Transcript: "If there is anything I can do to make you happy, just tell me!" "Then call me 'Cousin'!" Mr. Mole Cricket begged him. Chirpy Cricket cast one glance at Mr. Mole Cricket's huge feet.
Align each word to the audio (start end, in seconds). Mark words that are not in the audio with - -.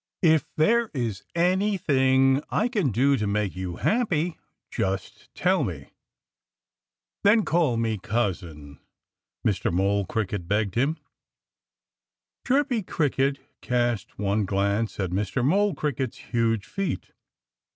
"If 0.23 0.47
there 0.55 0.89
is 0.95 1.21
anything 1.35 2.41
I 2.49 2.69
can 2.69 2.89
do 2.89 3.17
to 3.17 3.27
make 3.27 3.55
you 3.55 3.75
happy, 3.75 4.39
just 4.71 5.31
tell 5.35 5.63
me!" 5.63 5.91
"Then 7.23 7.45
call 7.45 7.77
me 7.77 7.99
'Cousin'!" 7.99 8.79
Mr. 9.45 9.71
Mole 9.71 10.07
Cricket 10.07 10.47
begged 10.47 10.73
him. 10.73 10.97
Chirpy 12.47 12.81
Cricket 12.81 13.37
cast 13.61 14.17
one 14.17 14.43
glance 14.45 14.99
at 14.99 15.11
Mr. 15.11 15.45
Mole 15.45 15.75
Cricket's 15.75 16.17
huge 16.17 16.65
feet. 16.65 17.11